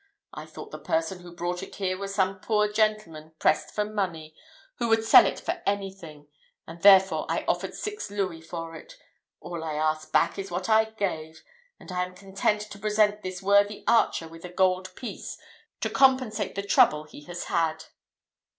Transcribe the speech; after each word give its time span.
I 0.33 0.47
thought 0.47 0.71
the 0.71 0.79
person 0.79 1.19
who 1.19 1.31
brought 1.35 1.61
it 1.61 1.75
here 1.75 1.95
was 1.95 2.15
some 2.15 2.39
poor 2.39 2.67
gentleman, 2.73 3.33
pressed 3.37 3.69
for 3.69 3.85
money, 3.85 4.33
who 4.77 4.87
would 4.87 5.03
sell 5.03 5.27
it 5.27 5.39
for 5.39 5.61
anything; 5.63 6.27
and, 6.65 6.81
therefore, 6.81 7.27
I 7.29 7.45
offered 7.47 7.75
six 7.75 8.09
louis 8.09 8.41
for 8.41 8.75
it. 8.75 8.97
All 9.41 9.63
I 9.63 9.73
ask 9.73 10.11
back 10.11 10.39
is 10.39 10.49
what 10.49 10.67
I 10.69 10.85
gave, 10.85 11.43
and 11.79 11.91
I 11.91 12.03
am 12.03 12.15
content 12.15 12.61
to 12.61 12.79
present 12.79 13.21
this 13.21 13.43
worthy 13.43 13.83
archer 13.87 14.27
with 14.27 14.43
a 14.43 14.49
gold 14.49 14.91
piece 14.95 15.37
to 15.81 15.89
compensate 15.91 16.55
the 16.55 16.63
trouble 16.63 17.03
he 17.03 17.21
has 17.25 17.43
had." 17.43 17.83